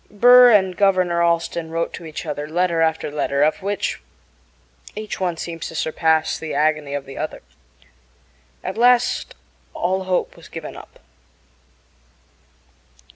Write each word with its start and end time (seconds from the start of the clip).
Burr 0.09 0.49
and 0.49 0.75
Governor 0.75 1.21
Allston 1.21 1.69
wrote 1.69 1.93
to 1.93 2.07
each 2.07 2.25
other 2.25 2.49
letter 2.49 2.81
after 2.81 3.11
letter, 3.11 3.43
of 3.43 3.61
which 3.61 4.01
each 4.95 5.19
one 5.19 5.37
seems 5.37 5.67
to 5.67 5.75
surpass 5.75 6.39
the 6.39 6.55
agony 6.55 6.95
of 6.95 7.05
the 7.05 7.19
other. 7.19 7.43
At 8.63 8.79
last 8.79 9.35
all 9.75 10.05
hope 10.05 10.35
was 10.35 10.47
given 10.49 10.75
up. 10.75 10.97